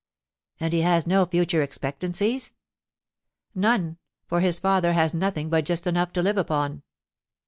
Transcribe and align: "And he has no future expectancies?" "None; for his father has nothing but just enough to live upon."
"And 0.59 0.73
he 0.73 0.81
has 0.81 1.05
no 1.05 1.27
future 1.27 1.61
expectancies?" 1.61 2.55
"None; 3.53 3.99
for 4.25 4.39
his 4.39 4.57
father 4.57 4.93
has 4.93 5.13
nothing 5.13 5.47
but 5.47 5.63
just 5.63 5.85
enough 5.85 6.11
to 6.13 6.23
live 6.23 6.39
upon." 6.39 6.81